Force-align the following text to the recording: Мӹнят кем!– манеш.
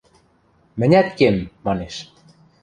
Мӹнят 0.79 1.07
кем!– 1.17 1.35
манеш. 1.65 1.95